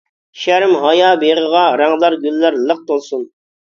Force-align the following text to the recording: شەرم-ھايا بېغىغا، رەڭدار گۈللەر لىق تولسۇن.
شەرم-ھايا 0.43 1.11
بېغىغا، 1.25 1.63
رەڭدار 1.85 2.19
گۈللەر 2.27 2.63
لىق 2.67 2.87
تولسۇن. 2.93 3.33